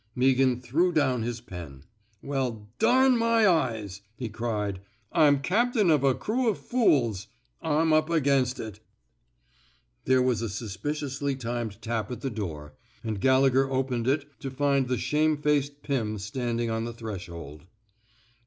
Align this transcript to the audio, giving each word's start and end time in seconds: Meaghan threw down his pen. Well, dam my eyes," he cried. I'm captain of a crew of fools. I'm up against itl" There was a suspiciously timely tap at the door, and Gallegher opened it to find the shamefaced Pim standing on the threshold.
Meaghan 0.15 0.59
threw 0.59 0.91
down 0.91 1.21
his 1.21 1.41
pen. 1.41 1.83
Well, 2.23 2.67
dam 2.79 3.19
my 3.19 3.47
eyes," 3.47 4.01
he 4.15 4.29
cried. 4.29 4.81
I'm 5.11 5.41
captain 5.43 5.91
of 5.91 6.03
a 6.03 6.15
crew 6.15 6.49
of 6.49 6.57
fools. 6.57 7.27
I'm 7.61 7.93
up 7.93 8.09
against 8.09 8.57
itl" 8.57 8.79
There 10.05 10.23
was 10.23 10.41
a 10.41 10.49
suspiciously 10.49 11.35
timely 11.35 11.75
tap 11.79 12.09
at 12.09 12.21
the 12.21 12.31
door, 12.31 12.73
and 13.03 13.21
Gallegher 13.21 13.69
opened 13.69 14.07
it 14.07 14.25
to 14.39 14.49
find 14.49 14.87
the 14.87 14.97
shamefaced 14.97 15.83
Pim 15.83 16.17
standing 16.17 16.71
on 16.71 16.85
the 16.85 16.93
threshold. 16.93 17.65